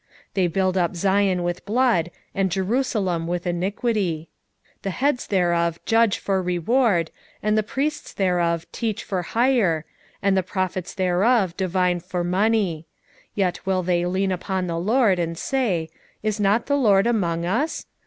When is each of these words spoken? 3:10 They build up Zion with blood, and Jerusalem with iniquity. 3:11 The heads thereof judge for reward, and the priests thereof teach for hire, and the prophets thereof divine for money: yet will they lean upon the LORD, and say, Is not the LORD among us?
3:10 0.01 0.07
They 0.33 0.47
build 0.47 0.77
up 0.79 0.95
Zion 0.95 1.43
with 1.43 1.63
blood, 1.63 2.09
and 2.33 2.49
Jerusalem 2.49 3.27
with 3.27 3.45
iniquity. 3.45 4.29
3:11 4.77 4.81
The 4.81 4.89
heads 4.89 5.27
thereof 5.27 5.79
judge 5.85 6.17
for 6.17 6.41
reward, 6.41 7.11
and 7.43 7.55
the 7.55 7.61
priests 7.61 8.11
thereof 8.11 8.65
teach 8.71 9.03
for 9.03 9.21
hire, 9.21 9.85
and 10.19 10.35
the 10.35 10.41
prophets 10.41 10.95
thereof 10.95 11.55
divine 11.55 11.99
for 11.99 12.23
money: 12.23 12.87
yet 13.35 13.63
will 13.67 13.83
they 13.83 14.03
lean 14.07 14.31
upon 14.31 14.65
the 14.65 14.79
LORD, 14.79 15.19
and 15.19 15.37
say, 15.37 15.87
Is 16.23 16.39
not 16.39 16.65
the 16.65 16.77
LORD 16.77 17.05
among 17.05 17.45
us? 17.45 17.85